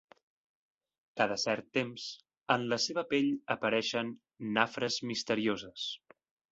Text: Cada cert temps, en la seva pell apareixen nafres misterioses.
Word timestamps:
Cada 1.21 1.37
cert 1.41 1.67
temps, 1.79 2.07
en 2.57 2.67
la 2.73 2.81
seva 2.89 3.05
pell 3.15 3.31
apareixen 3.59 4.13
nafres 4.59 5.03
misterioses. 5.13 5.91